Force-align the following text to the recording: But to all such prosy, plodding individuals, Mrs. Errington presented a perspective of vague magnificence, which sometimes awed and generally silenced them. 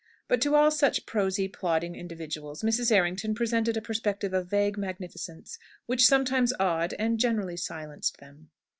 But 0.27 0.41
to 0.41 0.55
all 0.55 0.71
such 0.71 1.05
prosy, 1.05 1.47
plodding 1.47 1.95
individuals, 1.95 2.63
Mrs. 2.63 2.91
Errington 2.91 3.35
presented 3.35 3.77
a 3.77 3.83
perspective 3.83 4.33
of 4.33 4.49
vague 4.49 4.75
magnificence, 4.75 5.55
which 5.85 6.07
sometimes 6.07 6.51
awed 6.59 6.95
and 6.97 7.19
generally 7.19 7.55
silenced 7.55 8.17
them. 8.17 8.49